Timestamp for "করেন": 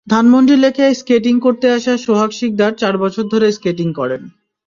3.93-4.21